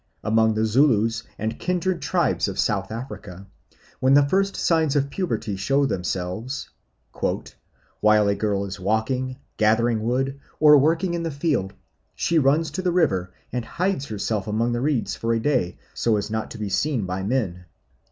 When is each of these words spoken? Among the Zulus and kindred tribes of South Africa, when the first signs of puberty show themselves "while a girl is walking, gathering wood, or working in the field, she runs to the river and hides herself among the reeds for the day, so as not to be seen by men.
Among 0.23 0.55
the 0.55 0.65
Zulus 0.65 1.21
and 1.37 1.59
kindred 1.59 2.01
tribes 2.01 2.47
of 2.47 2.57
South 2.57 2.91
Africa, 2.91 3.45
when 3.99 4.15
the 4.15 4.25
first 4.25 4.55
signs 4.55 4.95
of 4.95 5.11
puberty 5.11 5.55
show 5.55 5.85
themselves 5.85 6.71
"while 7.99 8.27
a 8.27 8.33
girl 8.33 8.65
is 8.65 8.79
walking, 8.79 9.37
gathering 9.57 10.01
wood, 10.01 10.39
or 10.59 10.75
working 10.75 11.13
in 11.13 11.21
the 11.21 11.29
field, 11.29 11.73
she 12.15 12.39
runs 12.39 12.71
to 12.71 12.81
the 12.81 12.91
river 12.91 13.31
and 13.53 13.63
hides 13.63 14.07
herself 14.07 14.47
among 14.47 14.71
the 14.71 14.81
reeds 14.81 15.15
for 15.15 15.35
the 15.35 15.39
day, 15.39 15.77
so 15.93 16.17
as 16.17 16.31
not 16.31 16.49
to 16.49 16.57
be 16.57 16.67
seen 16.67 17.05
by 17.05 17.21
men. 17.21 17.65